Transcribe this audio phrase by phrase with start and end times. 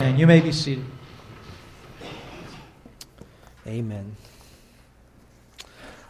[0.00, 0.84] And you may be seated.
[3.66, 4.16] Amen.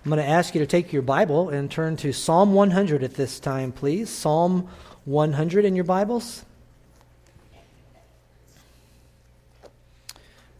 [0.04, 3.14] I'm going to ask you to take your Bible and turn to Psalm 100 at
[3.14, 4.10] this time, please.
[4.10, 4.68] Psalm
[5.06, 6.44] 100 in your Bibles.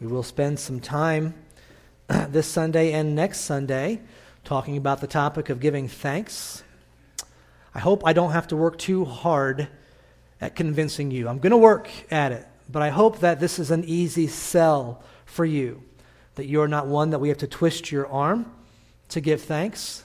[0.00, 1.34] We will spend some time
[2.08, 4.00] this Sunday and next Sunday
[4.42, 6.64] talking about the topic of giving thanks.
[7.74, 9.68] I hope I don't have to work too hard
[10.40, 11.28] at convincing you.
[11.28, 15.02] I'm going to work at it, but I hope that this is an easy sell
[15.24, 15.82] for you,
[16.34, 18.50] that you're not one that we have to twist your arm
[19.08, 20.04] to give thanks.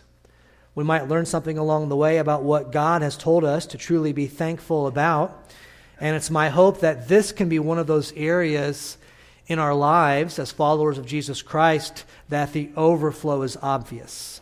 [0.75, 4.13] We might learn something along the way about what God has told us to truly
[4.13, 5.51] be thankful about.
[5.99, 8.97] And it's my hope that this can be one of those areas
[9.47, 14.41] in our lives as followers of Jesus Christ that the overflow is obvious.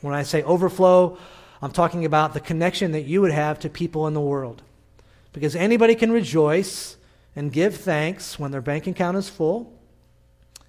[0.00, 1.18] When I say overflow,
[1.62, 4.62] I'm talking about the connection that you would have to people in the world.
[5.34, 6.96] Because anybody can rejoice
[7.36, 9.72] and give thanks when their bank account is full.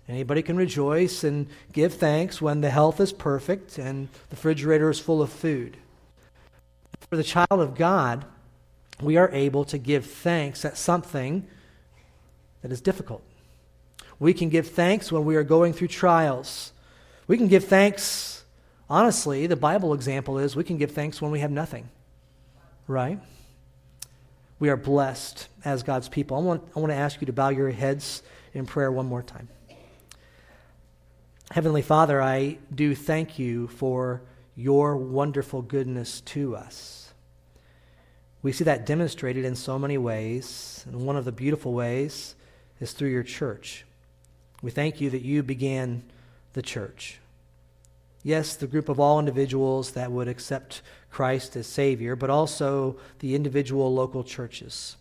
[0.10, 5.00] Anybody can rejoice and give thanks when the health is perfect and the refrigerator is
[5.00, 5.78] full of food.
[7.10, 8.26] For the child of God,
[9.02, 11.48] we are able to give thanks at something
[12.62, 13.22] that is difficult.
[14.18, 16.72] We can give thanks when we are going through trials.
[17.28, 18.46] We can give thanks,
[18.90, 21.90] honestly, the Bible example is we can give thanks when we have nothing,
[22.88, 23.20] right?
[24.58, 26.38] We are blessed as God's people.
[26.38, 29.22] I want, I want to ask you to bow your heads in prayer one more
[29.22, 29.50] time.
[31.52, 34.22] Heavenly Father, I do thank you for
[34.56, 37.14] your wonderful goodness to us.
[38.42, 42.36] We see that demonstrated in so many ways, and one of the beautiful ways
[42.80, 43.86] is through your church.
[44.62, 46.04] We thank you that you began
[46.54, 47.20] the church.
[48.24, 50.82] Yes, the group of all individuals that would accept
[51.16, 54.98] Christ as Savior, but also the individual local churches.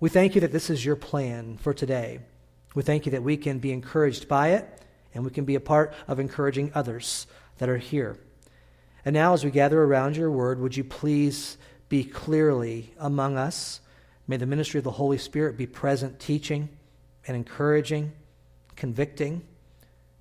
[0.00, 2.20] We thank you that this is your plan for today.
[2.74, 4.66] We thank you that we can be encouraged by it
[5.12, 7.26] and we can be a part of encouraging others
[7.58, 8.16] that are here.
[9.04, 11.58] And now, as we gather around your word, would you please
[11.90, 13.82] be clearly among us?
[14.26, 16.70] May the ministry of the Holy Spirit be present, teaching
[17.26, 18.12] and encouraging,
[18.74, 19.42] convicting.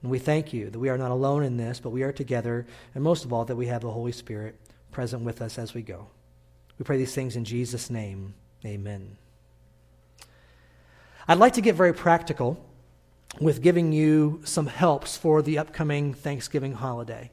[0.01, 2.67] And we thank you that we are not alone in this, but we are together,
[2.93, 4.59] and most of all, that we have the Holy Spirit
[4.91, 6.07] present with us as we go.
[6.77, 8.33] We pray these things in Jesus' name.
[8.65, 9.17] Amen.
[11.27, 12.63] I'd like to get very practical
[13.39, 17.31] with giving you some helps for the upcoming Thanksgiving holiday.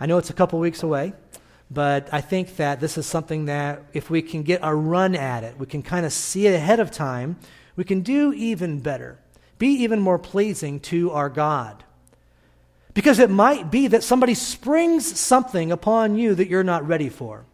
[0.00, 1.12] I know it's a couple weeks away,
[1.70, 5.44] but I think that this is something that if we can get a run at
[5.44, 7.36] it, we can kind of see it ahead of time,
[7.76, 9.18] we can do even better,
[9.58, 11.84] be even more pleasing to our God.
[12.94, 17.44] Because it might be that somebody springs something upon you that you're not ready for.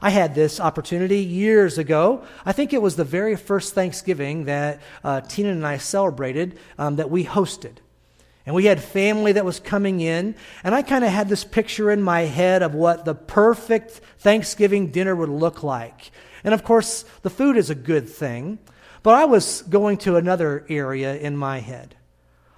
[0.00, 2.24] I had this opportunity years ago.
[2.44, 6.96] I think it was the very first Thanksgiving that uh, Tina and I celebrated um,
[6.96, 7.76] that we hosted.
[8.46, 11.90] And we had family that was coming in, and I kind of had this picture
[11.90, 16.10] in my head of what the perfect Thanksgiving dinner would look like.
[16.42, 18.58] And of course, the food is a good thing,
[19.02, 21.94] but I was going to another area in my head.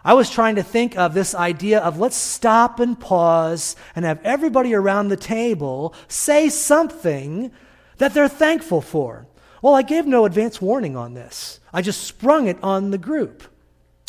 [0.05, 4.21] I was trying to think of this idea of let's stop and pause and have
[4.25, 7.53] everybody around the table say something
[7.99, 9.27] that they're thankful for.
[9.63, 11.61] Well, I gave no advance warning on this.
[11.73, 13.43] I just sprung it on the group.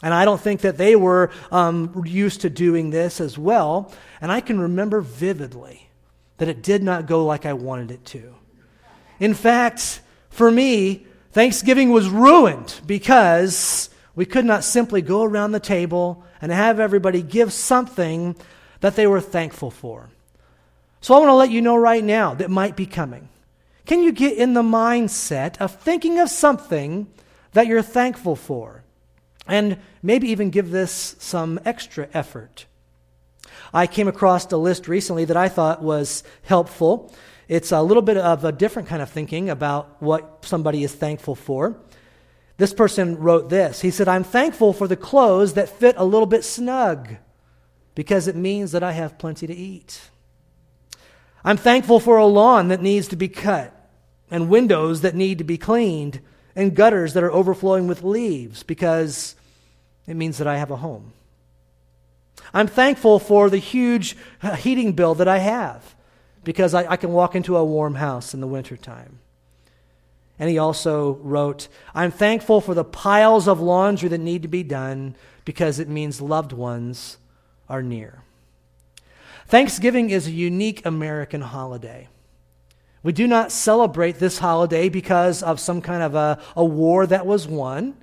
[0.02, 3.94] And I don't think that they were um, used to doing this as well.
[4.19, 5.90] And I can remember vividly
[6.38, 8.34] that it did not go like I wanted it to.
[9.19, 15.59] In fact, for me, Thanksgiving was ruined because we could not simply go around the
[15.59, 18.35] table and have everybody give something
[18.81, 20.09] that they were thankful for.
[20.99, 23.29] So I want to let you know right now that might be coming.
[23.85, 27.07] Can you get in the mindset of thinking of something
[27.53, 28.83] that you're thankful for?
[29.47, 32.66] And maybe even give this some extra effort.
[33.73, 37.13] I came across a list recently that I thought was helpful.
[37.47, 41.35] It's a little bit of a different kind of thinking about what somebody is thankful
[41.35, 41.75] for.
[42.57, 43.81] This person wrote this.
[43.81, 47.16] He said, I'm thankful for the clothes that fit a little bit snug
[47.96, 50.09] because it means that I have plenty to eat.
[51.43, 53.75] I'm thankful for a lawn that needs to be cut
[54.29, 56.22] and windows that need to be cleaned
[56.55, 59.35] and gutters that are overflowing with leaves because
[60.08, 61.14] it means that I have a home.
[62.53, 65.96] I'm thankful for the huge uh, heating bill that I have
[66.43, 69.20] because I, I can walk into a warm house in the wintertime.
[70.41, 74.64] And he also wrote, I'm thankful for the piles of laundry that need to be
[74.64, 75.16] done
[75.46, 77.20] because it means loved ones
[77.70, 78.23] are near.
[79.46, 82.08] Thanksgiving is a unique American holiday.
[83.03, 87.28] We do not celebrate this holiday because of some kind of a, a war that
[87.28, 87.96] was won.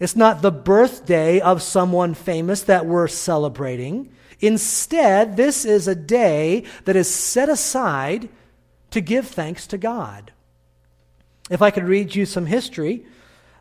[0.00, 4.12] It's not the birthday of someone famous that we're celebrating.
[4.40, 8.28] Instead, this is a day that is set aside
[8.90, 10.32] to give thanks to God.
[11.50, 13.04] If I could read you some history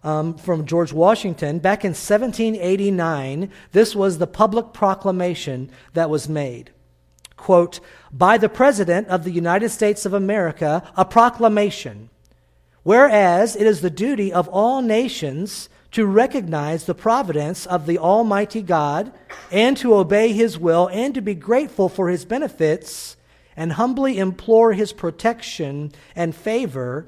[0.04, 6.72] um, from George Washington, back in 1789, this was the public proclamation that was made.
[7.36, 7.80] Quote,
[8.12, 12.10] by the President of the United States of America, a proclamation.
[12.84, 18.62] Whereas it is the duty of all nations to recognize the providence of the Almighty
[18.62, 19.12] God
[19.52, 23.18] and to obey His will and to be grateful for His benefits
[23.56, 27.08] and humbly implore His protection and favor.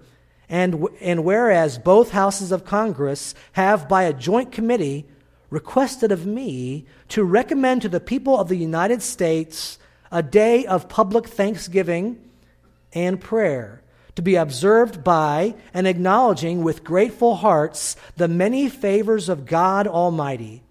[0.52, 5.08] And, and whereas both houses of Congress have, by a joint committee,
[5.50, 9.80] requested of me to recommend to the people of the United States
[10.12, 12.30] a day of public thanksgiving
[12.92, 13.82] and prayer
[14.16, 20.64] to be observed by and acknowledging with grateful hearts the many favors of God Almighty.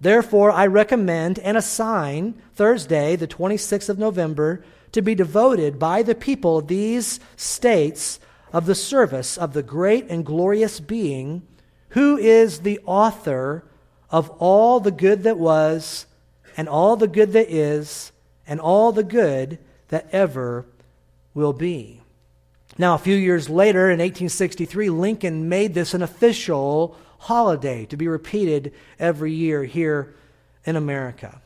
[0.00, 6.14] Therefore, I recommend and assign Thursday, the 26th of November, to be devoted by the
[6.14, 8.18] people of these states
[8.52, 11.42] of the service of the great and glorious being
[11.90, 13.64] who is the author
[14.10, 16.06] of all the good that was,
[16.56, 18.12] and all the good that is,
[18.46, 19.58] and all the good
[19.88, 20.66] that ever
[21.34, 22.00] will be.
[22.78, 28.08] Now, a few years later, in 1863, Lincoln made this an official holiday to be
[28.08, 30.14] repeated every year here
[30.64, 31.40] in America.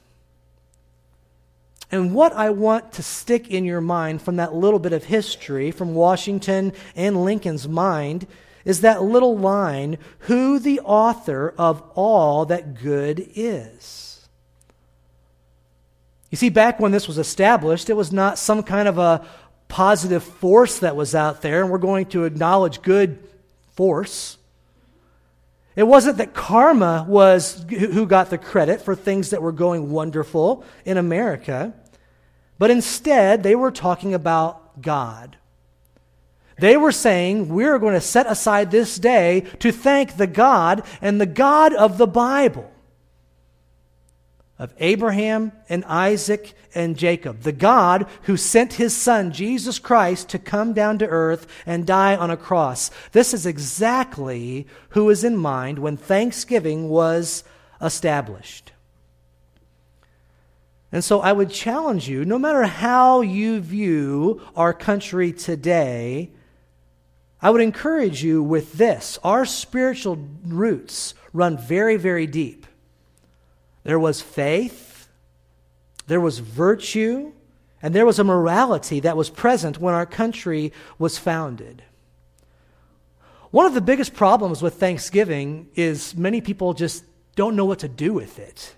[1.91, 5.71] And what I want to stick in your mind from that little bit of history,
[5.71, 8.27] from Washington and Lincoln's mind,
[8.65, 14.27] is that little line who the author of all that good is.
[16.31, 19.25] You see, back when this was established, it was not some kind of a,
[19.75, 23.19] positive force that was out there, and we're going to acknowledge good
[23.73, 24.39] force.
[25.77, 30.65] It wasn't that karma was who got the credit for things that were going wonderful
[30.85, 31.75] in America,
[32.59, 35.37] but instead they were talking about God.
[36.59, 41.21] They were saying, We're going to set aside this day to thank the God and
[41.21, 42.71] the God of the Bible
[44.59, 50.39] of Abraham and Isaac and Jacob, the God who sent his son, Jesus Christ, to
[50.39, 52.91] come down to earth and die on a cross.
[53.13, 57.43] This is exactly who is in mind when Thanksgiving was
[57.81, 58.73] established.
[60.93, 66.31] And so I would challenge you, no matter how you view our country today,
[67.43, 69.19] I would encourage you with this.
[69.25, 72.67] Our spiritual roots run very, very deep.
[73.85, 75.09] There was faith,
[76.07, 77.33] there was virtue,
[77.81, 81.83] and there was a morality that was present when our country was founded.
[83.51, 87.05] One of the biggest problems with Thanksgiving is many people just
[87.37, 88.75] don't know what to do with it.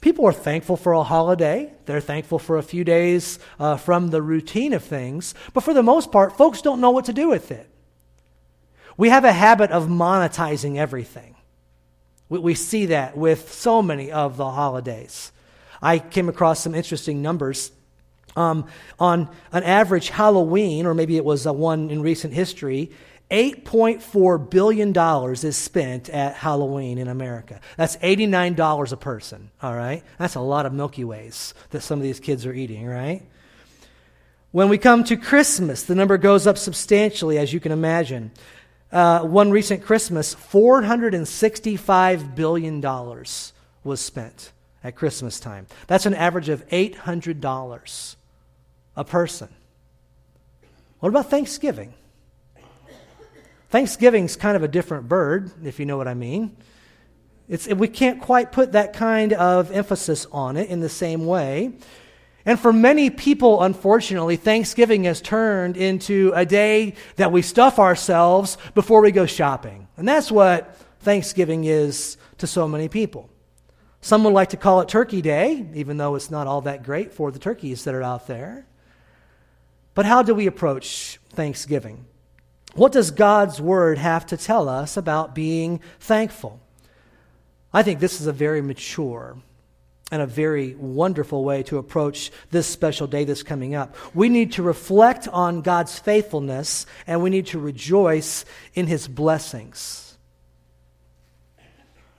[0.00, 1.72] People are thankful for a holiday.
[1.86, 5.34] They're thankful for a few days uh, from the routine of things.
[5.52, 7.68] But for the most part, folks don't know what to do with it.
[8.96, 11.36] We have a habit of monetizing everything.
[12.28, 15.32] We, we see that with so many of the holidays.
[15.82, 17.70] I came across some interesting numbers.
[18.36, 18.66] Um,
[18.98, 22.90] on an average Halloween, or maybe it was a one in recent history,
[23.30, 24.96] $8.4 billion
[25.32, 27.60] is spent at Halloween in America.
[27.76, 30.02] That's $89 a person, all right?
[30.18, 33.22] That's a lot of Milky Ways that some of these kids are eating, right?
[34.52, 38.30] When we come to Christmas, the number goes up substantially, as you can imagine.
[38.94, 42.80] Uh, one recent Christmas, $465 billion
[43.82, 44.52] was spent
[44.84, 45.66] at Christmas time.
[45.88, 48.16] That's an average of $800
[48.96, 49.48] a person.
[51.00, 51.92] What about Thanksgiving?
[53.70, 56.56] Thanksgiving's kind of a different bird, if you know what I mean.
[57.48, 61.72] It's, we can't quite put that kind of emphasis on it in the same way.
[62.46, 68.58] And for many people, unfortunately, Thanksgiving has turned into a day that we stuff ourselves
[68.74, 69.88] before we go shopping.
[69.96, 73.30] And that's what Thanksgiving is to so many people.
[74.02, 77.14] Some would like to call it Turkey Day, even though it's not all that great
[77.14, 78.66] for the turkeys that are out there.
[79.94, 82.04] But how do we approach Thanksgiving?
[82.74, 86.60] What does God's Word have to tell us about being thankful?
[87.72, 89.38] I think this is a very mature
[90.14, 93.96] and a very wonderful way to approach this special day that's coming up.
[94.14, 98.44] We need to reflect on God's faithfulness and we need to rejoice
[98.74, 100.16] in his blessings.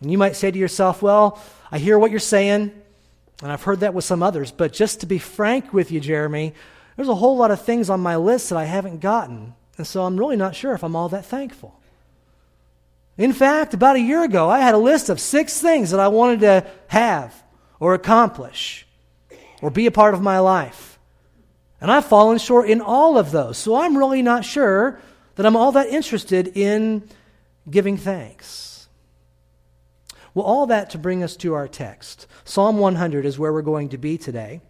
[0.02, 2.74] And you might say to yourself, Well, I hear what you're saying,
[3.42, 6.54] and I've heard that with some others, but just to be frank with you, Jeremy,
[6.98, 9.56] there's a whole lot of things on my list that I haven't gotten.
[9.78, 11.80] And so I'm really not sure if I'm all that thankful.
[13.18, 16.10] In fact, about a year ago, I had a list of six things that I
[16.10, 17.42] wanted to have
[17.79, 18.88] or accomplish
[19.62, 21.00] or be a part of my life.
[21.82, 23.58] And I've fallen short in all of those.
[23.58, 25.00] So I'm really not sure
[25.36, 27.08] that I'm all that interested in
[27.70, 28.88] giving thanks.
[30.34, 32.27] Well, all that to bring us to our text.
[32.44, 34.62] Psalm 100 is where we're going to be today.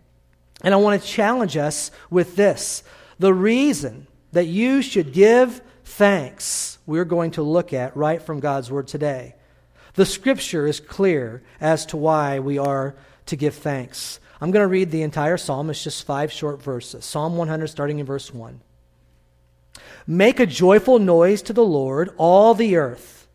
[0.61, 2.83] And I want to challenge us with this.
[3.19, 8.71] The reason that you should give thanks, we're going to look at right from God's
[8.71, 9.34] Word today.
[9.95, 12.95] The scripture is clear as to why we are
[13.27, 14.19] to give thanks.
[14.41, 15.69] I'm going to read the entire psalm.
[15.69, 17.05] It's just five short verses.
[17.05, 18.59] Psalm 100, starting in verse 1.
[20.05, 23.27] Make a joyful noise to the Lord, all the earth.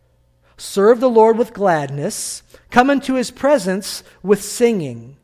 [0.57, 2.43] Serve the Lord with gladness.
[2.69, 5.17] Come into his presence with singing.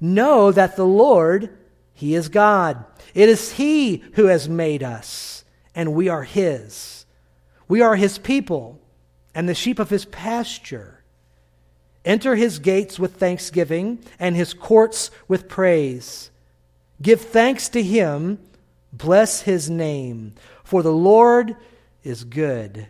[0.00, 1.56] Know that the Lord,
[1.94, 2.84] he is God.
[3.14, 7.06] It is he who has made us, and we are his.
[7.66, 8.79] We are his people
[9.34, 11.02] and the sheep of his pasture.
[12.04, 16.30] Enter his gates with thanksgiving and his courts with praise.
[17.02, 18.38] Give thanks to him,
[18.92, 20.34] bless his name,
[20.64, 21.56] for the Lord
[22.02, 22.86] is good.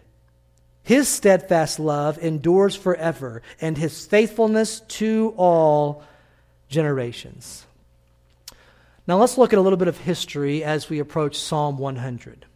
[0.83, 6.03] His steadfast love endures forever, and his faithfulness to all
[6.69, 7.67] generations.
[9.07, 12.47] Now let's look at a little bit of history as we approach Psalm 100.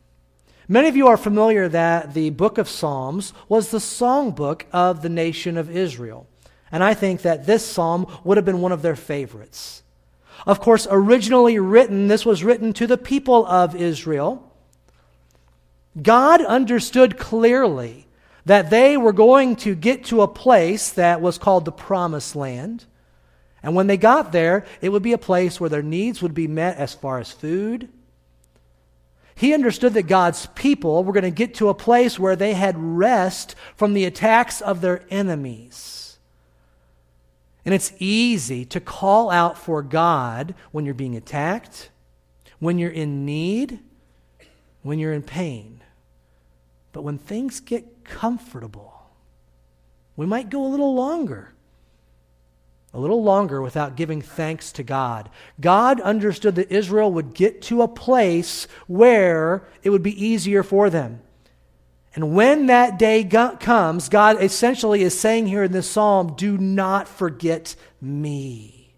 [0.66, 5.08] Many of you are familiar that the book of Psalms was the songbook of the
[5.10, 6.26] nation of Israel.
[6.72, 9.82] And I think that this psalm would have been one of their favorites.
[10.46, 14.50] Of course, originally written, this was written to the people of Israel.
[16.00, 18.06] God understood clearly
[18.46, 22.86] that they were going to get to a place that was called the Promised Land.
[23.62, 26.48] And when they got there, it would be a place where their needs would be
[26.48, 27.88] met as far as food,
[29.34, 32.76] he understood that God's people were going to get to a place where they had
[32.78, 36.18] rest from the attacks of their enemies.
[37.64, 41.90] And it's easy to call out for God when you're being attacked,
[42.58, 43.80] when you're in need,
[44.82, 45.80] when you're in pain.
[46.92, 49.10] But when things get comfortable,
[50.14, 51.54] we might go a little longer
[52.94, 55.28] a little longer without giving thanks to God.
[55.60, 60.88] God understood that Israel would get to a place where it would be easier for
[60.88, 61.20] them.
[62.14, 66.56] And when that day go- comes, God essentially is saying here in this psalm, Do
[66.56, 68.94] not forget me.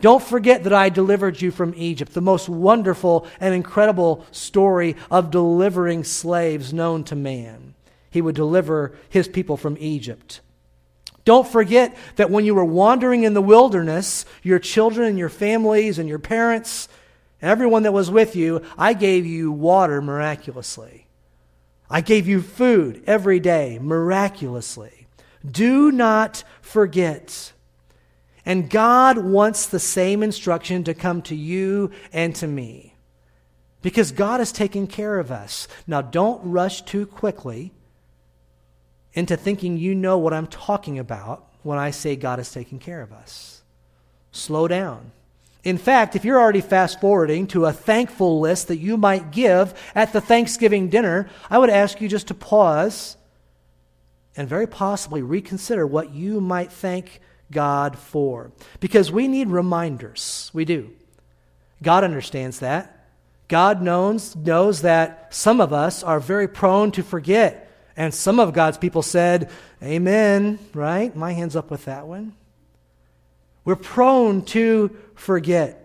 [0.00, 5.30] Don't forget that I delivered you from Egypt, the most wonderful and incredible story of
[5.30, 7.74] delivering slaves known to man.
[8.10, 10.40] He would deliver his people from Egypt.
[11.24, 15.98] Don't forget that when you were wandering in the wilderness, your children and your families
[15.98, 16.88] and your parents,
[17.40, 21.06] everyone that was with you, I gave you water miraculously.
[21.88, 25.06] I gave you food every day miraculously.
[25.48, 27.52] Do not forget.
[28.44, 32.96] And God wants the same instruction to come to you and to me.
[33.80, 35.68] Because God is taking care of us.
[35.86, 37.72] Now, don't rush too quickly
[39.14, 43.00] into thinking you know what I'm talking about when I say God is taking care
[43.00, 43.62] of us.
[44.32, 45.12] Slow down.
[45.62, 49.72] In fact, if you're already fast forwarding to a thankful list that you might give
[49.94, 53.16] at the Thanksgiving dinner, I would ask you just to pause
[54.36, 58.50] and very possibly reconsider what you might thank God for.
[58.80, 60.50] Because we need reminders.
[60.52, 60.90] We do.
[61.82, 63.08] God understands that.
[63.48, 67.63] God knows, knows that some of us are very prone to forget
[67.96, 69.50] and some of God's people said,
[69.82, 71.14] Amen, right?
[71.14, 72.34] My hand's up with that one.
[73.64, 75.80] We're prone to forget.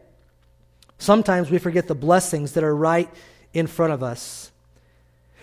[0.97, 3.09] Sometimes we forget the blessings that are right
[3.53, 4.51] in front of us.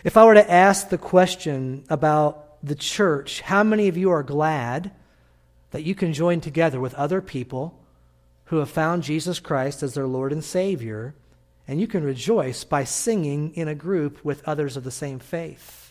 [0.04, 4.22] If I were to ask the question about the church, how many of you are
[4.22, 4.90] glad
[5.70, 7.78] that you can join together with other people
[8.46, 11.14] who have found Jesus Christ as their Lord and Savior,
[11.66, 15.85] and you can rejoice by singing in a group with others of the same faith?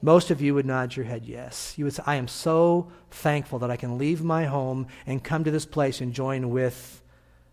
[0.00, 1.74] Most of you would nod your head yes.
[1.76, 5.42] You would say, I am so thankful that I can leave my home and come
[5.44, 7.02] to this place and join with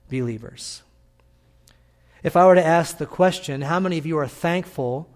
[0.09, 0.83] believers.
[2.21, 5.09] If I were to ask the question, how many of you are thankful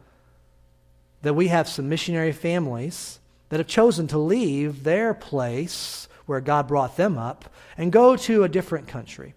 [1.22, 3.20] that we have some missionary families
[3.50, 8.44] that have chosen to leave their place where God brought them up and go to
[8.44, 9.36] a different country?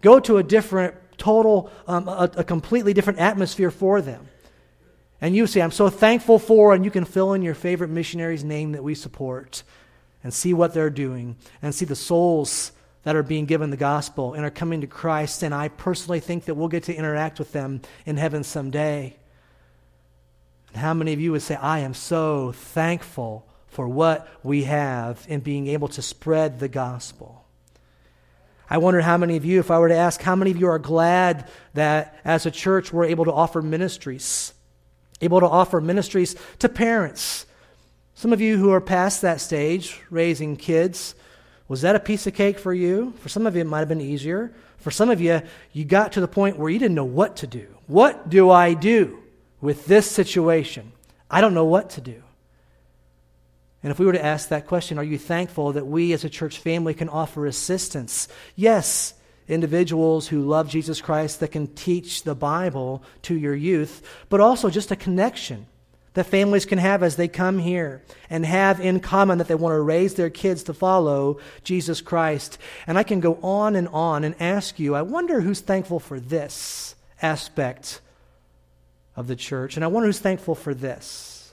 [0.00, 4.29] Go to a different, total, um, a, a completely different atmosphere for them
[5.20, 8.44] and you say, I'm so thankful for, and you can fill in your favorite missionary's
[8.44, 9.62] name that we support
[10.22, 12.72] and see what they're doing and see the souls
[13.02, 16.44] that are being given the gospel and are coming to Christ, and I personally think
[16.44, 19.16] that we'll get to interact with them in heaven someday.
[20.68, 25.24] And how many of you would say, I am so thankful for what we have
[25.28, 27.44] in being able to spread the gospel?
[28.68, 30.68] I wonder how many of you, if I were to ask, how many of you
[30.68, 34.52] are glad that as a church we're able to offer ministries?
[35.20, 37.46] Able to offer ministries to parents.
[38.14, 41.14] Some of you who are past that stage, raising kids,
[41.68, 43.14] was that a piece of cake for you?
[43.20, 44.52] For some of you, it might have been easier.
[44.78, 47.46] For some of you, you got to the point where you didn't know what to
[47.46, 47.66] do.
[47.86, 49.18] What do I do
[49.60, 50.92] with this situation?
[51.30, 52.22] I don't know what to do.
[53.82, 56.30] And if we were to ask that question, are you thankful that we as a
[56.30, 58.28] church family can offer assistance?
[58.56, 59.14] Yes,
[59.50, 64.70] individuals who love Jesus Christ that can teach the Bible to your youth, but also
[64.70, 65.66] just a connection
[66.14, 69.72] that families can have as they come here and have in common that they want
[69.72, 72.58] to raise their kids to follow Jesus Christ.
[72.86, 76.18] And I can go on and on and ask you, I wonder who's thankful for
[76.18, 78.00] this aspect
[79.14, 81.52] of the church, and I wonder who's thankful for this.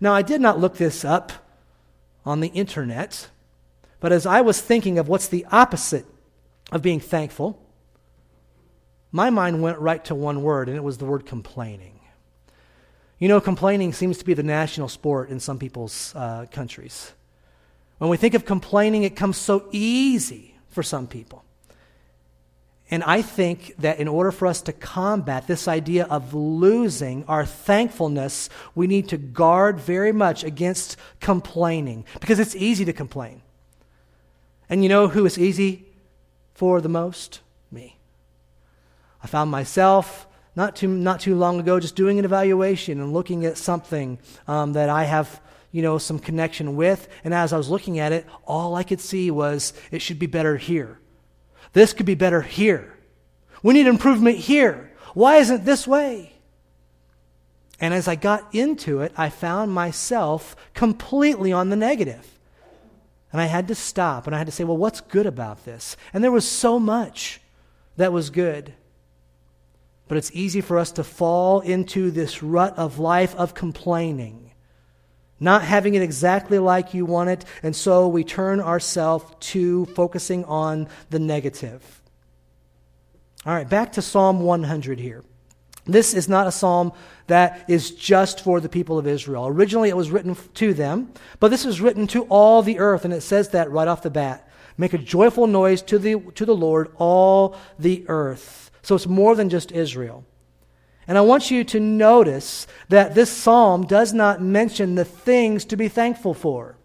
[0.00, 1.32] Now, I did not look this up
[2.24, 3.28] on the internet,
[4.00, 6.06] but as I was thinking of what's the opposite
[6.72, 7.62] of being thankful,
[9.12, 12.00] my mind went right to one word, and it was the word complaining.
[13.18, 17.12] You know, complaining seems to be the national sport in some people's uh, countries.
[17.98, 21.44] When we think of complaining, it comes so easy for some people.
[22.90, 27.46] And I think that in order for us to combat this idea of losing our
[27.46, 33.42] thankfulness, we need to guard very much against complaining because it's easy to complain.
[34.68, 35.91] And you know who is easy
[36.54, 37.40] for the most?
[37.70, 37.98] Me.
[39.22, 43.46] I found myself not too, not too long ago just doing an evaluation and looking
[43.46, 45.40] at something um, that I have
[45.72, 47.08] you know, some connection with.
[47.24, 50.26] And as I was looking at it, all I could see was it should be
[50.26, 50.98] better here.
[51.72, 52.92] This could be better here.
[53.62, 54.92] We need improvement here.
[55.14, 56.34] Why isn't this way?
[57.80, 62.31] And as I got into it, I found myself completely on the negative.
[63.32, 65.96] And I had to stop and I had to say, well, what's good about this?
[66.12, 67.40] And there was so much
[67.96, 68.74] that was good.
[70.08, 74.52] But it's easy for us to fall into this rut of life of complaining
[75.42, 80.44] not having it exactly like you want it, and so we turn ourselves to focusing
[80.44, 82.00] on the negative.
[83.44, 85.24] All right, back to Psalm 100 here.
[85.84, 86.92] This is not a psalm
[87.26, 89.46] that is just for the people of Israel.
[89.46, 93.14] Originally, it was written to them, but this is written to all the earth, and
[93.14, 94.48] it says that right off the bat.
[94.76, 98.70] Make a joyful noise to the, to the Lord, all the earth.
[98.82, 100.24] So it's more than just Israel.
[101.06, 105.76] And I want you to notice that this psalm does not mention the things to
[105.76, 106.76] be thankful for.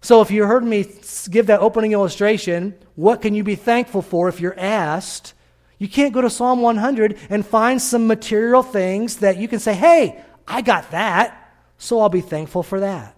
[0.00, 0.86] So if you heard me
[1.30, 5.34] give that opening illustration, what can you be thankful for if you're asked?
[5.78, 9.74] You can't go to Psalm 100 and find some material things that you can say,
[9.74, 13.14] hey, I got that, so I'll be thankful for that.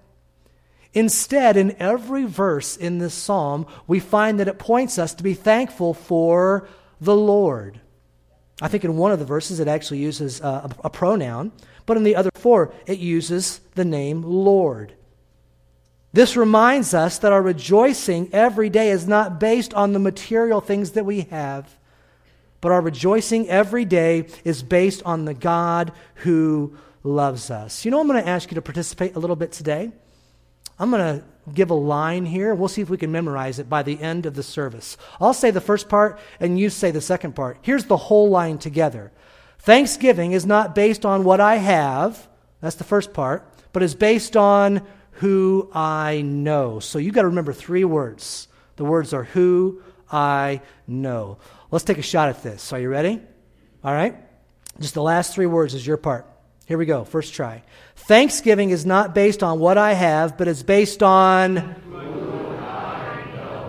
[0.92, 5.34] Instead, in every verse in this psalm, we find that it points us to be
[5.34, 6.68] thankful for
[7.00, 7.80] the Lord.
[8.60, 11.52] I think in one of the verses it actually uses uh, a, a, pronoun,
[11.86, 14.94] but in the other four it uses the name Lord.
[16.12, 20.90] This reminds us that our rejoicing every day is not based on the material things
[20.92, 21.78] that we have,
[22.60, 27.84] but our rejoicing every day is based on the God who loves us.
[27.84, 29.90] You know, I'm going to ask you to participate a little bit today.
[30.78, 32.54] I'm going to give a line here.
[32.54, 34.96] We'll see if we can memorize it by the end of the service.
[35.20, 37.58] I'll say the first part, and you say the second part.
[37.62, 39.12] Here's the whole line together
[39.58, 42.28] Thanksgiving is not based on what I have,
[42.60, 46.80] that's the first part, but is based on who I know.
[46.80, 48.48] So you've got to remember three words.
[48.76, 51.38] The words are who I know.
[51.70, 52.72] Let's take a shot at this.
[52.72, 53.20] Are you ready?
[53.84, 54.16] All right?
[54.80, 56.26] Just the last three words is your part.
[56.66, 57.04] Here we go.
[57.04, 57.62] First try.
[57.96, 61.58] Thanksgiving is not based on what I have, but it's based on.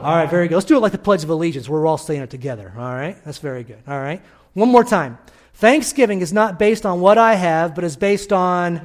[0.02, 0.56] All right, very good.
[0.56, 1.70] Let's do it like the Pledge of Allegiance.
[1.70, 2.74] We're all saying it together.
[2.76, 3.24] All right?
[3.24, 3.78] That's very good.
[3.88, 4.22] All right?
[4.54, 5.20] One more time.
[5.56, 8.80] Thanksgiving is not based on what I have, but is based on.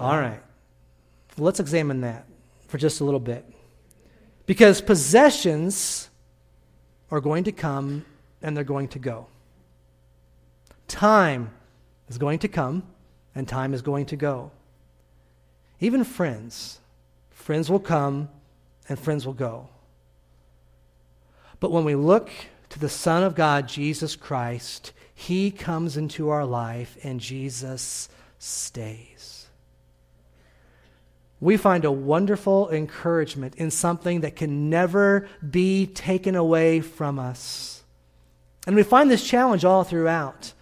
[0.00, 0.40] All right.
[1.38, 2.26] Let's examine that
[2.68, 3.46] for just a little bit.
[4.44, 6.10] Because possessions
[7.12, 8.04] are going to come
[8.40, 9.26] and they're going to go.
[10.88, 11.50] Time
[12.08, 12.82] is going to come
[13.34, 14.50] and time is going to go.
[15.78, 16.80] Even friends,
[17.30, 18.30] friends will come
[18.88, 19.68] and friends will go.
[21.60, 22.30] But when we look
[22.70, 29.31] to the Son of God, Jesus Christ, he comes into our life and Jesus stays.
[31.42, 37.82] We find a wonderful encouragement in something that can never be taken away from us.
[38.64, 40.52] And we find this challenge all throughout.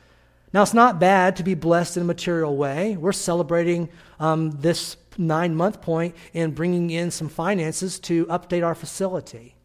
[0.54, 2.96] Now, it's not bad to be blessed in a material way.
[2.96, 8.74] We're celebrating um, this nine month point in bringing in some finances to update our
[8.74, 9.56] facility.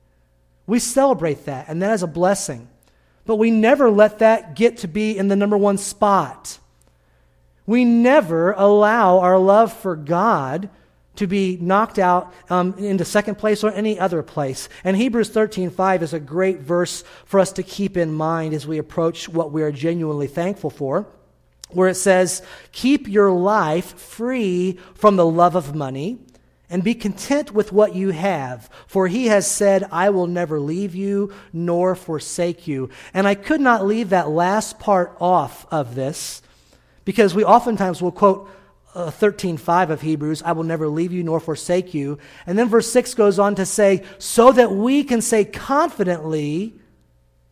[0.68, 2.68] We celebrate that, and that is a blessing.
[3.26, 6.60] But we never let that get to be in the number one spot.
[7.66, 10.70] We never allow our love for God
[11.16, 14.70] to be knocked out um, into second place or any other place.
[14.84, 18.78] And Hebrews 13:5 is a great verse for us to keep in mind as we
[18.78, 21.08] approach what we are genuinely thankful for,
[21.70, 26.20] where it says, "Keep your life free from the love of money."
[26.68, 30.96] And be content with what you have, for he has said, I will never leave
[30.96, 32.90] you nor forsake you.
[33.14, 36.42] And I could not leave that last part off of this
[37.06, 38.50] because we oftentimes will quote
[38.96, 42.18] uh, 13.5 of Hebrews, I will never leave you nor forsake you.
[42.48, 46.74] And then verse 6 goes on to say, so that we can say confidently,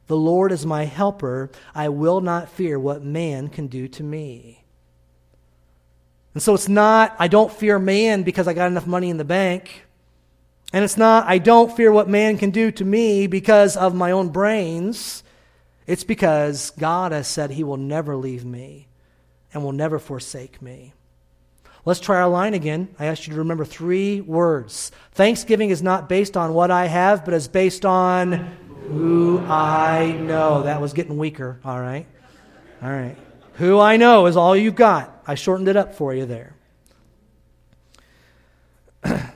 [0.08, 1.52] the Lord is my helper.
[1.76, 4.64] I will not fear what man can do to me.
[6.34, 9.26] And so it's not, I don't fear man because I got enough money in the
[9.26, 9.86] bank.
[10.72, 14.12] And it's not, I don't fear what man can do to me because of my
[14.12, 15.24] own brains.
[15.86, 18.88] It's because God has said he will never leave me
[19.54, 20.93] and will never forsake me.
[21.86, 22.96] Let's try our line again.
[22.98, 24.92] I asked you to remember three words.
[25.12, 28.56] Thanksgiving is not based on what I have, but is based on
[28.88, 30.64] who I know.
[30.64, 32.06] That was getting weaker, all right?
[32.82, 33.18] All right.
[33.56, 35.24] Who I know is all you've got.
[35.28, 36.56] I shortened it up for you there.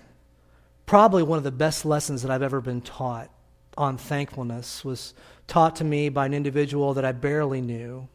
[0.85, 3.29] Probably one of the best lessons that I've ever been taught
[3.77, 5.13] on thankfulness was
[5.47, 8.07] taught to me by an individual that I barely knew.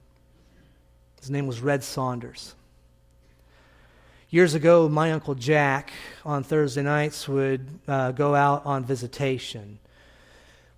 [1.21, 2.55] His name was Red Saunders.
[4.33, 5.92] Years ago, my Uncle Jack
[6.25, 9.79] on Thursday nights would uh, go out on visitation.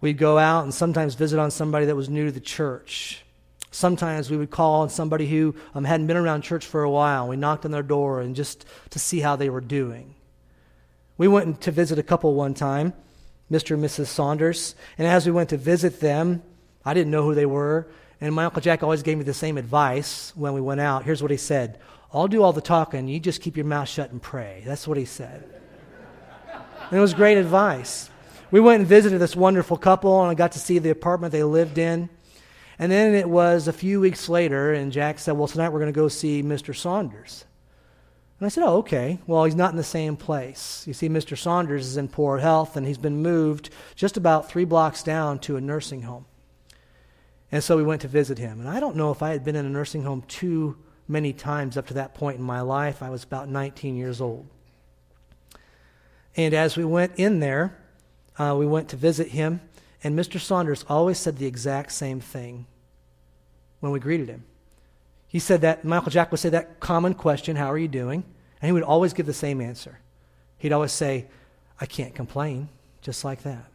[0.00, 3.22] We'd go out and sometimes visit on somebody that was new to the church.
[3.70, 7.28] Sometimes we would call on somebody who um, hadn't been around church for a while.
[7.28, 10.16] We knocked on their door and just to see how they were doing.
[11.16, 12.92] We went to visit a couple one time,
[13.52, 13.76] Mr.
[13.76, 14.06] and Mrs.
[14.06, 16.42] Saunders, and as we went to visit them,
[16.84, 17.86] I didn't know who they were,
[18.20, 21.04] and my Uncle Jack always gave me the same advice when we went out.
[21.04, 21.78] Here's what he said
[22.14, 23.08] I'll do all the talking.
[23.08, 24.62] You just keep your mouth shut and pray.
[24.64, 25.42] That's what he said.
[26.90, 28.08] And it was great advice.
[28.52, 31.42] We went and visited this wonderful couple, and I got to see the apartment they
[31.42, 32.08] lived in.
[32.78, 35.92] And then it was a few weeks later, and Jack said, Well, tonight we're going
[35.92, 36.74] to go see Mr.
[36.74, 37.44] Saunders.
[38.38, 39.18] And I said, Oh, okay.
[39.26, 40.84] Well, he's not in the same place.
[40.86, 41.36] You see, Mr.
[41.36, 45.56] Saunders is in poor health, and he's been moved just about three blocks down to
[45.56, 46.26] a nursing home.
[47.50, 48.60] And so we went to visit him.
[48.60, 51.76] And I don't know if I had been in a nursing home too many times
[51.76, 53.02] up to that point in my life.
[53.02, 54.46] I was about 19 years old.
[56.36, 57.76] And as we went in there,
[58.38, 59.60] uh, we went to visit him,
[60.02, 60.40] and Mr.
[60.40, 62.66] Saunders always said the exact same thing
[63.80, 64.44] when we greeted him.
[65.28, 68.24] He said that, my Uncle Jack would say that common question, How are you doing?
[68.60, 70.00] And he would always give the same answer.
[70.58, 71.26] He'd always say,
[71.80, 72.68] I can't complain,
[73.02, 73.66] just like that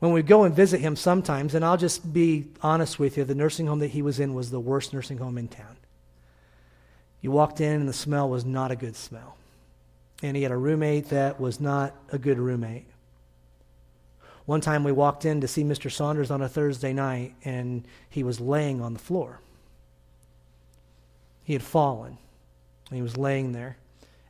[0.00, 3.34] when we go and visit him sometimes, and I'll just be honest with you, the
[3.34, 5.76] nursing home that he was in was the worst nursing home in town.
[7.20, 9.36] You walked in, and the smell was not a good smell.
[10.22, 12.86] And he had a roommate that was not a good roommate.
[14.46, 15.92] One time we walked in to see Mr.
[15.92, 19.40] Saunders on a Thursday night, and he was laying on the floor.
[21.44, 22.16] He had fallen,
[22.88, 23.76] and he was laying there.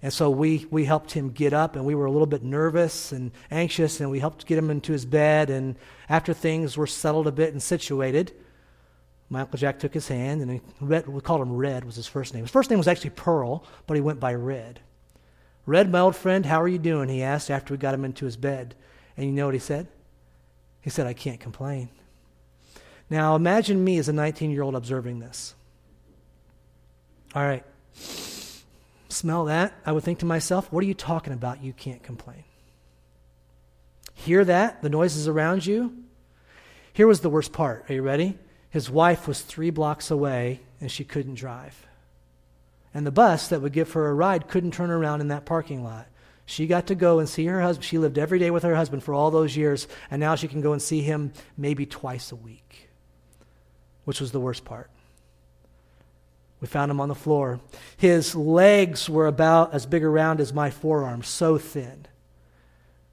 [0.03, 3.13] And so we, we helped him get up, and we were a little bit nervous
[3.13, 5.51] and anxious, and we helped get him into his bed.
[5.51, 5.77] And
[6.09, 8.33] after things were settled a bit and situated,
[9.29, 12.45] my Uncle Jack took his hand, and we called him Red, was his first name.
[12.45, 14.81] His first name was actually Pearl, but he went by Red.
[15.67, 17.11] Red, my old friend, how are you doing?
[17.11, 18.75] He asked after we got him into his bed.
[19.17, 19.87] And you know what he said?
[20.81, 21.91] He said, I can't complain.
[23.11, 25.55] Now imagine me as a 19 year old observing this.
[27.35, 27.65] All right
[29.13, 31.63] smell that, I would think to myself, what are you talking about?
[31.63, 32.45] You can't complain.
[34.15, 34.83] Hear that?
[34.83, 35.95] The noises around you?
[36.93, 37.87] Here was the worst part.
[37.89, 38.39] Are you ready?
[38.69, 41.87] His wife was three blocks away and she couldn't drive.
[42.93, 45.85] And the bus that would give her a ride couldn't turn around in that parking
[45.85, 46.07] lot.
[46.45, 47.85] She got to go and see her husband.
[47.85, 50.61] She lived every day with her husband for all those years, and now she can
[50.61, 52.91] go and see him maybe twice a week,
[54.05, 54.91] which was the worst part.
[56.61, 57.61] We found him on the floor.
[57.97, 62.07] His legs were about as big around as my forearm, so thin.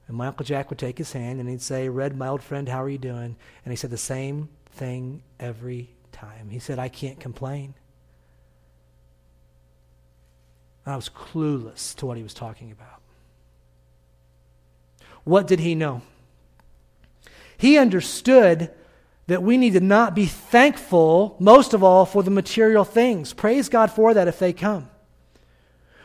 [0.06, 2.68] And my Uncle Jack would take his hand and he'd say, Red, my old friend,
[2.68, 3.36] how are you doing?
[3.64, 6.48] And he said the same thing every time.
[6.50, 7.74] He said, I can't complain.
[10.86, 13.02] I was clueless to what he was talking about.
[15.24, 16.00] What did he know?
[17.58, 18.70] He understood
[19.28, 23.34] that we need to not be thankful, most of all, for the material things.
[23.34, 24.88] Praise God for that if they come.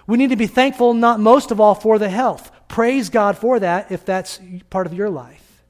[0.06, 2.52] We need to be thankful, not most of all, for the health.
[2.68, 5.64] Praise God for that if that's part of your life.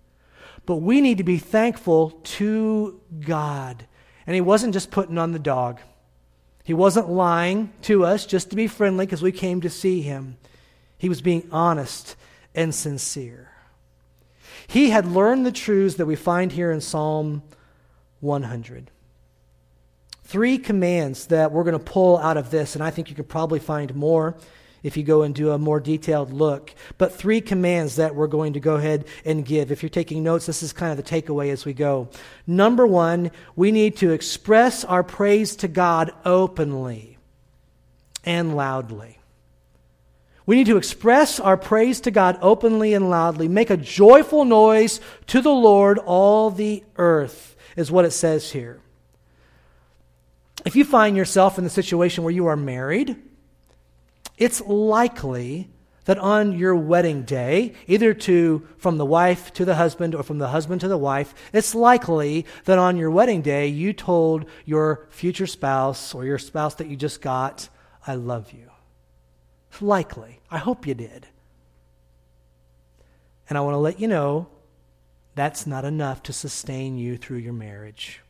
[0.66, 3.86] But we need to be thankful to God.
[4.26, 5.80] And He wasn't just putting on the dog,
[6.64, 10.38] He wasn't lying to us just to be friendly because we came to see Him.
[10.98, 12.16] He was being honest
[12.56, 13.53] and sincere.
[14.68, 17.44] He had learned the truths that we find here in Psalm
[18.20, 18.92] 100.
[20.24, 23.30] Three commands that we're going to pull out of this, and I think you could
[23.30, 24.36] probably find more
[24.84, 26.74] if you go and do a more detailed look.
[26.98, 29.72] But three commands that we're going to go ahead and give.
[29.72, 32.10] If you're taking notes, this is kind of the takeaway as we go.
[32.46, 37.18] Number one, we need to express our praise to God openly
[38.26, 39.20] and loudly.
[40.46, 43.48] We need to express our praise to God openly and loudly.
[43.48, 48.80] Make a joyful noise to the Lord, all the earth, is what it says here.
[50.66, 53.16] If you find yourself in the situation where you are married,
[54.38, 55.70] it's likely
[56.06, 60.38] that on your wedding day, either to from the wife to the husband or from
[60.38, 65.08] the husband to the wife, it's likely that on your wedding day you told your
[65.10, 67.70] future spouse or your spouse that you just got,
[68.06, 68.70] I love you.
[69.84, 70.40] Likely.
[70.50, 71.28] I hope you did.
[73.50, 74.48] And I want to let you know
[75.36, 78.22] that's not enough to sustain you through your marriage.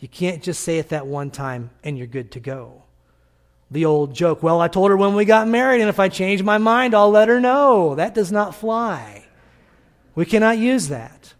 [0.00, 2.82] You can't just say it that one time and you're good to go.
[3.70, 6.42] The old joke, well, I told her when we got married, and if I change
[6.42, 7.94] my mind, I'll let her know.
[7.94, 9.24] That does not fly.
[10.16, 11.34] We cannot use that.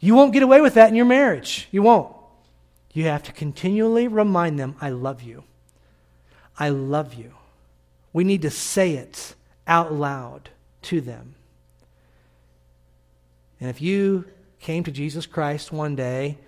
[0.00, 1.68] You won't get away with that in your marriage.
[1.70, 2.14] You won't.
[2.92, 5.44] You have to continually remind them, I love you.
[6.58, 7.34] I love you.
[8.14, 9.34] We need to say it
[9.66, 10.48] out loud
[10.82, 11.34] to them.
[13.60, 14.24] And if you
[14.60, 16.38] came to Jesus Christ one day,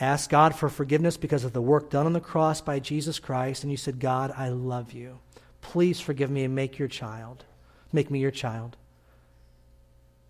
[0.00, 3.62] asked God for forgiveness because of the work done on the cross by Jesus Christ,
[3.62, 5.18] and you said, God, I love you.
[5.60, 7.44] Please forgive me and make your child.
[7.92, 8.76] Make me your child.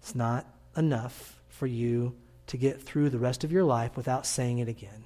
[0.00, 2.16] It's not enough for you
[2.46, 4.99] to get through the rest of your life without saying it again.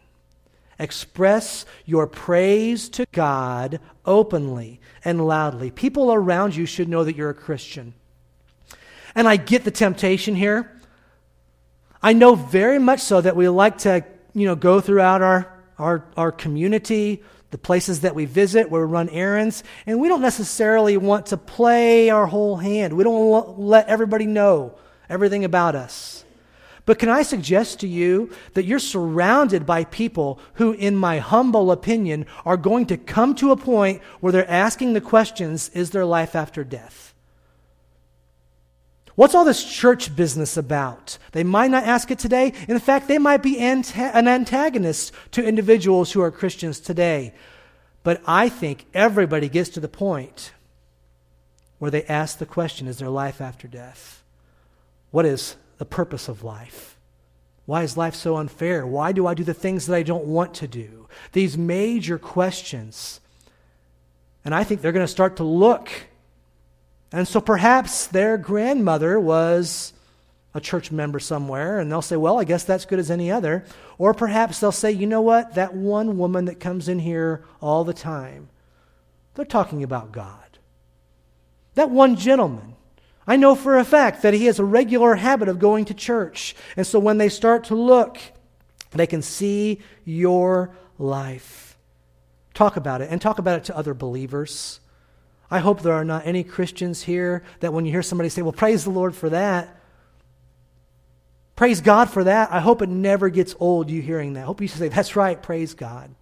[0.78, 5.70] Express your praise to God openly and loudly.
[5.70, 7.94] People around you should know that you're a Christian.
[9.14, 10.70] And I get the temptation here.
[12.02, 16.04] I know very much so that we like to, you know, go throughout our, our,
[16.16, 20.96] our community, the places that we visit, where we run errands, and we don't necessarily
[20.96, 22.92] want to play our whole hand.
[22.94, 24.74] We don't let everybody know
[25.08, 26.23] everything about us.
[26.86, 31.70] But can I suggest to you that you're surrounded by people who, in my humble
[31.70, 36.04] opinion, are going to come to a point where they're asking the questions is there
[36.04, 37.14] life after death?
[39.14, 41.18] What's all this church business about?
[41.32, 42.52] They might not ask it today.
[42.68, 47.32] In fact, they might be an antagonist to individuals who are Christians today.
[48.02, 50.52] But I think everybody gets to the point
[51.78, 54.22] where they ask the question is there life after death?
[55.12, 56.96] What is the purpose of life?
[57.66, 58.86] Why is life so unfair?
[58.86, 61.08] Why do I do the things that I don't want to do?
[61.32, 63.20] These major questions.
[64.46, 65.90] And I think they're going to start to look.
[67.12, 69.92] And so perhaps their grandmother was
[70.54, 73.64] a church member somewhere, and they'll say, Well, I guess that's good as any other.
[73.98, 75.54] Or perhaps they'll say, You know what?
[75.54, 78.48] That one woman that comes in here all the time,
[79.34, 80.58] they're talking about God.
[81.74, 82.76] That one gentleman,
[83.26, 86.54] I know for a fact that he has a regular habit of going to church.
[86.76, 88.18] And so when they start to look,
[88.90, 91.76] they can see your life.
[92.52, 94.80] Talk about it and talk about it to other believers.
[95.50, 98.52] I hope there are not any Christians here that when you hear somebody say, Well,
[98.52, 99.80] praise the Lord for that,
[101.56, 104.42] praise God for that, I hope it never gets old you hearing that.
[104.42, 106.14] I hope you say, That's right, praise God.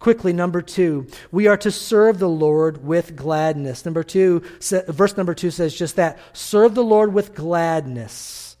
[0.00, 3.84] Quickly, number two, we are to serve the Lord with gladness.
[3.84, 4.42] Number two,
[4.88, 8.56] verse number two says just that serve the Lord with gladness.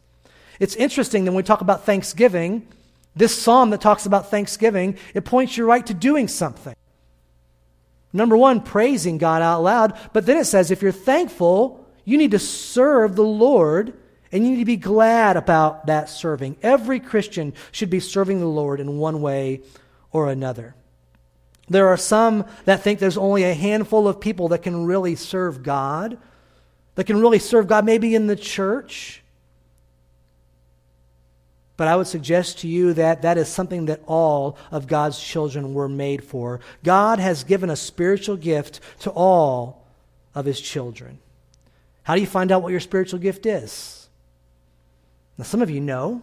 [0.60, 2.68] It's interesting that when we talk about thanksgiving,
[3.16, 6.76] this psalm that talks about thanksgiving, it points you right to doing something.
[8.12, 9.98] Number one, praising God out loud.
[10.12, 13.94] But then it says if you're thankful, you need to serve the Lord
[14.30, 16.58] and you need to be glad about that serving.
[16.62, 19.62] Every Christian should be serving the Lord in one way
[20.12, 20.74] or another.
[21.70, 25.62] There are some that think there's only a handful of people that can really serve
[25.62, 26.18] God,
[26.96, 29.22] that can really serve God, maybe in the church.
[31.76, 35.72] But I would suggest to you that that is something that all of God's children
[35.72, 36.60] were made for.
[36.82, 39.86] God has given a spiritual gift to all
[40.34, 41.20] of his children.
[42.02, 44.08] How do you find out what your spiritual gift is?
[45.38, 46.22] Now, some of you know.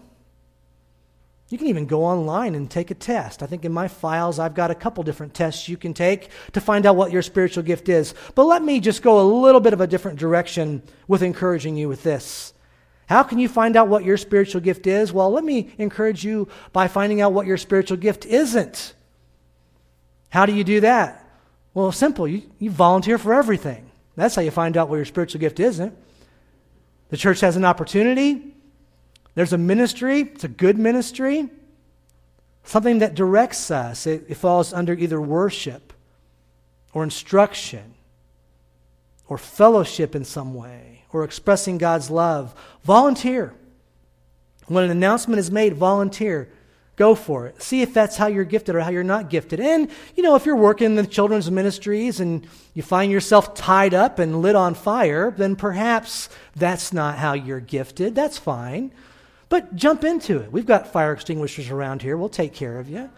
[1.50, 3.42] You can even go online and take a test.
[3.42, 6.60] I think in my files, I've got a couple different tests you can take to
[6.60, 8.14] find out what your spiritual gift is.
[8.36, 11.88] But let me just go a little bit of a different direction with encouraging you
[11.88, 12.54] with this.
[13.08, 15.14] How can you find out what your spiritual gift is?
[15.14, 18.94] Well, let me encourage you by finding out what your spiritual gift isn't.
[20.30, 21.24] How do you do that?
[21.74, 22.28] Well, simple.
[22.28, 23.90] You, you volunteer for everything.
[24.18, 25.98] That's how you find out what your spiritual gift isn't.
[27.10, 28.54] The church has an opportunity
[29.38, 31.48] there's a ministry, it's a good ministry,
[32.64, 34.08] something that directs us.
[34.08, 35.94] It, it falls under either worship
[36.92, 37.94] or instruction
[39.28, 42.56] or fellowship in some way or expressing God's love.
[42.84, 43.54] Volunteer.
[44.66, 46.50] When an announcement is made, volunteer.
[46.96, 47.62] Go for it.
[47.62, 49.60] See if that's how you're gifted or how you're not gifted.
[49.60, 53.94] And, you know, if you're working in the children's ministries and you find yourself tied
[53.94, 58.16] up and lit on fire, then perhaps that's not how you're gifted.
[58.16, 58.92] That's fine.
[59.50, 60.52] But jump into it.
[60.52, 62.18] We've got fire extinguishers around here.
[62.18, 63.10] We'll take care of you.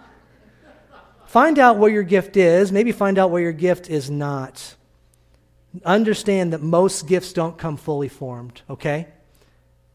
[1.26, 2.72] Find out where your gift is.
[2.72, 4.76] Maybe find out where your gift is not.
[5.86, 9.08] Understand that most gifts don't come fully formed, okay?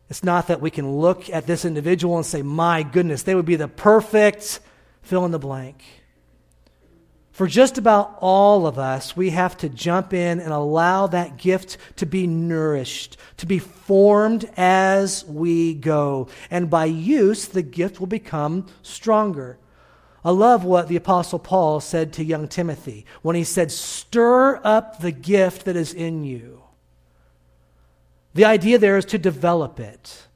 [0.09, 3.47] It's not that we can look at this individual and say, my goodness, they would
[3.47, 4.61] be the perfect
[5.03, 5.83] fill in the blank.
[7.35, 11.79] For just about all of us, we have to jump in and allow that gift
[11.97, 16.29] to be nourished, to be formed as we go.
[16.49, 19.59] And by use, the gift will become stronger.
[20.25, 25.01] I love what the Apostle Paul said to young Timothy when he said, Stir up
[25.01, 26.62] the gift that is in you.
[28.35, 30.29] The idea there is to develop it.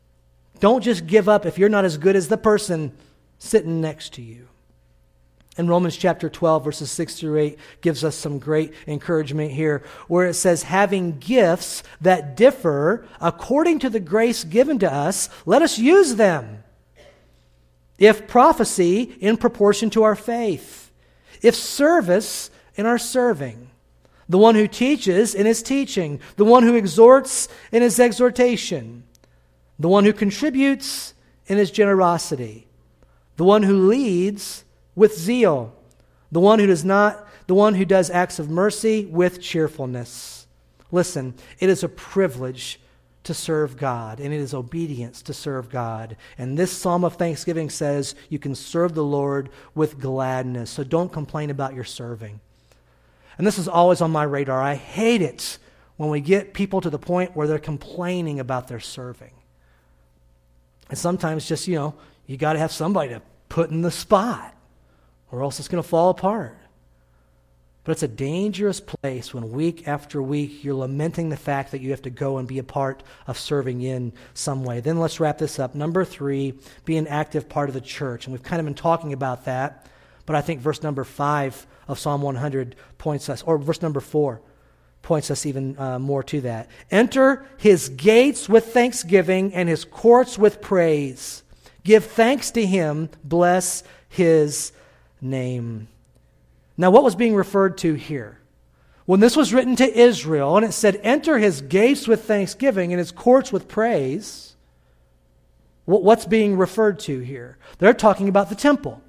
[0.59, 2.91] Don't just give up if you're not as good as the person
[3.39, 4.48] sitting next to you.
[5.59, 10.29] And Romans chapter 12, verses 6 through 8, gives us some great encouragement here, where
[10.29, 15.77] it says, Having gifts that differ according to the grace given to us, let us
[15.77, 16.63] use them.
[17.99, 20.93] If prophecy, in proportion to our faith.
[21.43, 23.69] If service, in our serving.
[24.29, 26.21] The one who teaches, in his teaching.
[26.37, 29.03] The one who exhorts, in his exhortation.
[29.81, 31.15] The one who contributes,
[31.49, 32.69] in his generosity.
[33.37, 34.65] The one who leads,
[34.99, 35.73] with zeal,
[36.33, 40.47] the one who does not the one who does acts of mercy with cheerfulness.
[40.91, 42.79] Listen, it is a privilege
[43.25, 46.17] to serve God, and it is obedience to serve God.
[46.37, 50.71] And this psalm of thanksgiving says you can serve the Lord with gladness.
[50.71, 52.41] So don't complain about your serving.
[53.39, 54.61] And this is always on my radar.
[54.61, 55.57] I hate it
[55.97, 59.33] when we get people to the point where they're complaining about their serving.
[60.91, 61.95] And sometimes just, you know,
[62.27, 64.55] you got to have somebody to put in the spot
[65.31, 66.59] or else it's going to fall apart.
[67.89, 71.91] But it's a dangerous place when week after week you're lamenting the fact that you
[71.91, 74.81] have to go and be a part of serving in some way.
[74.81, 75.75] Then let's wrap this up.
[75.75, 76.53] Number three,
[76.85, 78.27] be an active part of the church.
[78.27, 79.87] And we've kind of been talking about that,
[80.27, 84.43] but I think verse number five of Psalm 100 points us, or verse number four
[85.01, 86.69] points us even uh, more to that.
[86.91, 91.43] Enter his gates with thanksgiving and his courts with praise.
[91.85, 94.73] Give thanks to him, bless his
[95.21, 95.89] name.
[96.77, 98.39] Now, what was being referred to here?
[99.05, 102.99] When this was written to Israel and it said, Enter his gates with thanksgiving and
[102.99, 104.55] his courts with praise,
[105.87, 107.57] what's being referred to here?
[107.79, 109.03] They're talking about the temple.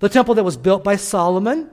[0.00, 1.70] The temple that was built by Solomon,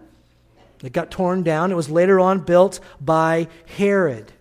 [0.84, 1.72] it got torn down.
[1.72, 4.32] It was later on built by Herod.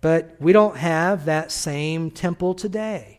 [0.00, 3.15] But we don't have that same temple today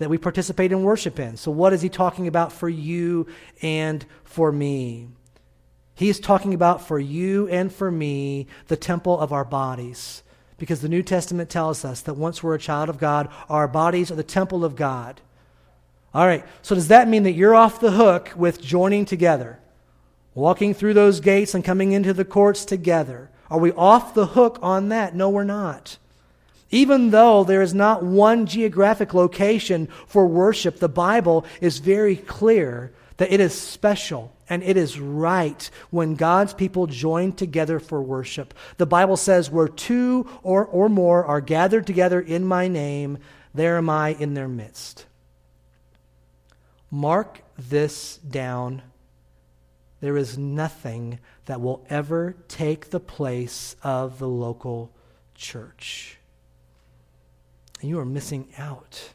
[0.00, 1.36] that we participate in worship in.
[1.36, 3.26] So, what is he talking about for you
[3.60, 5.08] and for me?
[5.94, 10.22] He's talking about for you and for me the temple of our bodies.
[10.56, 14.10] Because the New Testament tells us that once we're a child of God, our bodies
[14.10, 15.20] are the temple of God.
[16.14, 19.58] All right, so does that mean that you're off the hook with joining together?
[20.34, 23.30] Walking through those gates and coming into the courts together?
[23.50, 25.14] Are we off the hook on that?
[25.14, 25.98] No, we're not.
[26.70, 32.92] Even though there is not one geographic location for worship, the Bible is very clear
[33.16, 38.54] that it is special and it is right when God's people join together for worship.
[38.78, 43.18] The Bible says, Where two or, or more are gathered together in my name,
[43.52, 45.06] there am I in their midst.
[46.90, 48.82] Mark this down.
[50.00, 54.92] There is nothing that will ever take the place of the local
[55.34, 56.19] church.
[57.80, 59.10] And you are missing out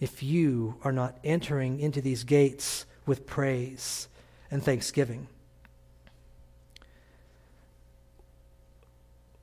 [0.00, 4.08] if you are not entering into these gates with praise
[4.50, 5.28] and thanksgiving.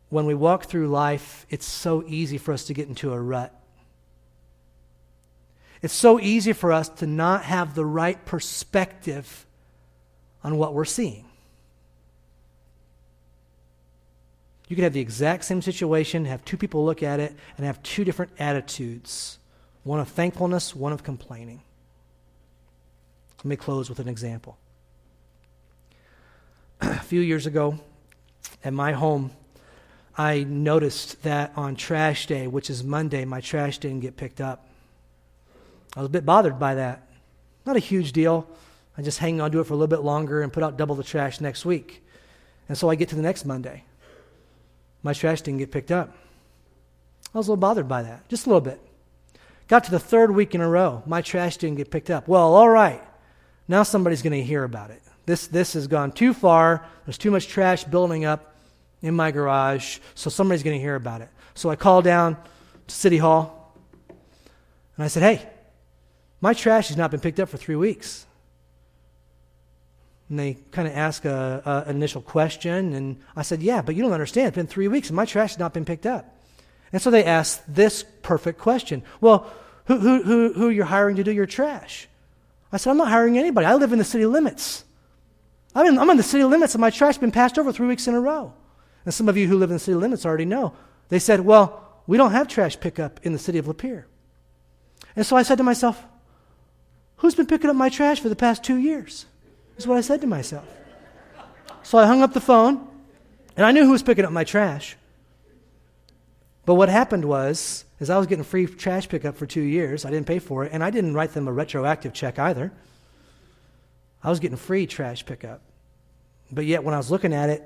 [0.09, 3.53] when we walk through life, it's so easy for us to get into a rut.
[5.81, 9.45] It's so easy for us to not have the right perspective
[10.43, 11.25] on what we're seeing.
[14.67, 17.81] You could have the exact same situation, have two people look at it, and have
[17.83, 19.39] two different attitudes
[19.83, 21.61] one of thankfulness, one of complaining.
[23.37, 24.57] Let me close with an example.
[26.81, 27.79] a few years ago,
[28.65, 29.31] at my home,
[30.17, 34.67] I noticed that on trash day, which is Monday, my trash didn't get picked up.
[35.95, 37.07] I was a bit bothered by that.
[37.65, 38.45] Not a huge deal.
[38.97, 40.95] I just hang on to it for a little bit longer and put out double
[40.95, 42.03] the trash next week.
[42.67, 43.83] And so I get to the next Monday
[45.07, 46.13] my trash didn't get picked up.
[47.33, 48.77] I was a little bothered by that, just a little bit.
[49.69, 52.27] Got to the third week in a row, my trash didn't get picked up.
[52.27, 53.01] Well, all right,
[53.69, 55.01] now somebody's going to hear about it.
[55.25, 56.85] This, this has gone too far.
[57.05, 58.53] There's too much trash building up
[59.01, 61.29] in my garage, so somebody's going to hear about it.
[61.53, 62.35] So I called down
[62.87, 63.73] to City Hall
[64.09, 65.49] and I said, hey,
[66.41, 68.25] my trash has not been picked up for three weeks.
[70.29, 74.03] And they kind of ask a, a, initial question, and I said, "Yeah, but you
[74.03, 74.49] don't understand.
[74.49, 76.35] It's been three weeks, and my trash has not been picked up."
[76.91, 79.49] And so they asked this perfect question: "Well,
[79.85, 82.09] who who who who are you hiring to do your trash?"
[82.73, 83.65] I said, "I'm not hiring anybody.
[83.65, 84.83] I live in the city limits.
[85.73, 87.87] I'm in, I'm in the city limits, and my trash has been passed over three
[87.87, 88.53] weeks in a row."
[89.05, 90.73] And some of you who live in the city limits already know.
[91.07, 94.03] They said, "Well, we don't have trash pickup in the city of Lapeer."
[95.15, 96.03] And so I said to myself,
[97.17, 99.25] "Who's been picking up my trash for the past two years?"
[99.77, 100.67] Is what I said to myself.
[101.83, 102.87] So I hung up the phone,
[103.55, 104.97] and I knew who was picking up my trash.
[106.65, 110.05] But what happened was, is I was getting free trash pickup for two years.
[110.05, 112.71] I didn't pay for it, and I didn't write them a retroactive check either.
[114.23, 115.61] I was getting free trash pickup.
[116.51, 117.63] But yet, when I was looking at it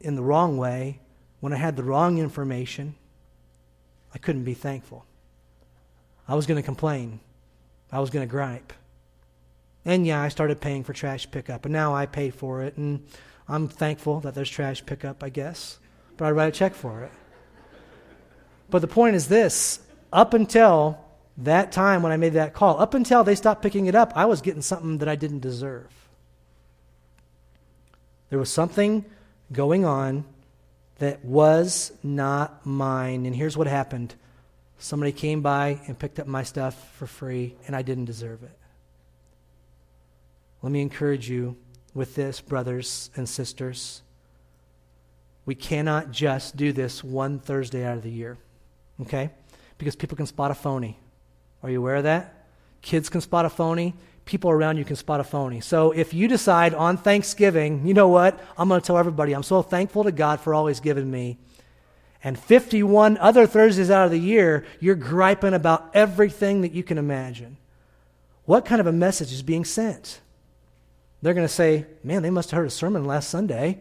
[0.00, 1.00] in the wrong way,
[1.40, 2.94] when I had the wrong information,
[4.14, 5.04] I couldn't be thankful.
[6.26, 7.20] I was going to complain.
[7.92, 8.72] I was going to gripe.
[9.84, 13.06] And yeah, I started paying for trash pickup, and now I pay for it, and
[13.48, 15.78] I'm thankful that there's trash pickup, I guess.
[16.16, 17.12] But I write a check for it.
[18.68, 19.80] But the point is this
[20.12, 21.02] up until
[21.38, 24.26] that time when I made that call, up until they stopped picking it up, I
[24.26, 25.90] was getting something that I didn't deserve.
[28.28, 29.04] There was something
[29.50, 30.24] going on
[30.98, 33.26] that was not mine.
[33.26, 34.14] And here's what happened
[34.78, 38.56] somebody came by and picked up my stuff for free, and I didn't deserve it.
[40.62, 41.56] Let me encourage you
[41.94, 44.02] with this, brothers and sisters.
[45.46, 48.36] We cannot just do this one Thursday out of the year,
[49.02, 49.30] okay?
[49.78, 50.98] Because people can spot a phony.
[51.62, 52.46] Are you aware of that?
[52.82, 53.94] Kids can spot a phony.
[54.24, 55.60] People around you can spot a phony.
[55.60, 58.38] So if you decide on Thanksgiving, you know what?
[58.56, 61.38] I'm going to tell everybody I'm so thankful to God for all He's given me.
[62.22, 66.98] And 51 other Thursdays out of the year, you're griping about everything that you can
[66.98, 67.56] imagine.
[68.44, 70.20] What kind of a message is being sent?
[71.22, 73.80] They're going to say, man, they must have heard a sermon last Sunday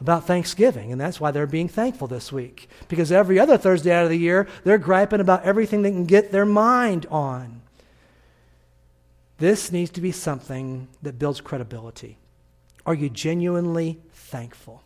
[0.00, 2.68] about Thanksgiving, and that's why they're being thankful this week.
[2.88, 6.32] Because every other Thursday out of the year, they're griping about everything they can get
[6.32, 7.62] their mind on.
[9.38, 12.18] This needs to be something that builds credibility.
[12.86, 14.82] Are you genuinely thankful?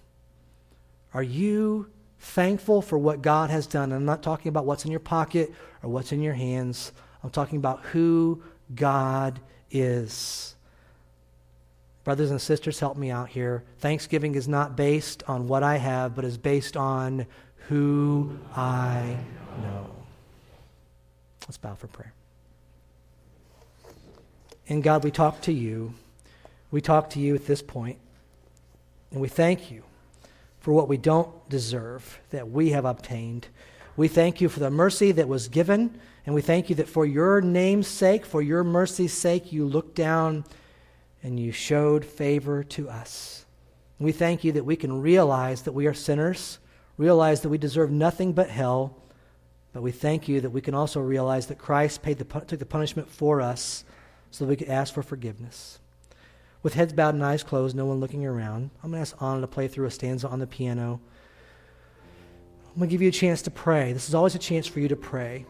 [1.13, 1.91] Are you
[2.21, 3.93] thankful for what God has done?
[3.93, 6.93] I'm not talking about what's in your pocket or what's in your hands.
[7.23, 8.43] I'm talking about who
[8.75, 9.41] God
[9.71, 10.55] is.
[12.09, 13.65] Brothers and sisters, help me out here.
[13.81, 17.27] Thanksgiving is not based on what I have, but is based on
[17.69, 19.19] who I
[19.61, 19.91] know.
[21.43, 22.15] Let's bow for prayer.
[24.71, 25.93] And God, we talk to you.
[26.71, 27.99] We talk to you at this point,
[29.11, 29.83] and we thank you
[30.61, 33.49] for what we don't deserve that we have obtained.
[33.99, 37.05] We thank you for the mercy that was given, and we thank you that for
[37.05, 40.47] your name's sake, for your mercy's sake, you look down
[41.23, 43.45] and you showed favor to us.
[43.99, 46.59] We thank you that we can realize that we are sinners,
[46.97, 48.97] realize that we deserve nothing but hell,
[49.73, 52.67] but we thank you that we can also realize that Christ paid the, took the
[52.67, 53.85] punishment for us
[54.31, 55.81] so that we could ask for forgiveness.
[56.63, 59.41] With heads bowed and eyes closed, no one looking around, I'm going to ask Anna
[59.41, 61.01] to play through a stanza on the piano.
[62.67, 63.93] I'm going to give you a chance to pray.
[63.93, 65.45] This is always a chance for you to pray.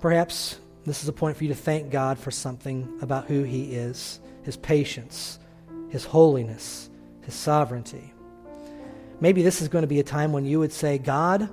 [0.00, 3.74] Perhaps this is a point for you to thank God for something about who He
[3.74, 5.38] is his patience,
[5.88, 6.90] his holiness,
[7.22, 8.12] his sovereignty.
[9.20, 11.48] Maybe this is going to be a time when you would say, God,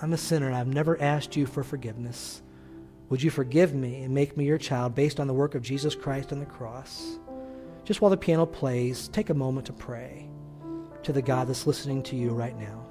[0.00, 2.42] I'm a sinner I've never asked you for forgiveness.
[3.08, 5.94] Would you forgive me and make me your child based on the work of Jesus
[5.94, 7.18] Christ on the cross?
[7.84, 10.28] Just while the piano plays, take a moment to pray
[11.02, 12.83] to the God that's listening to you right now.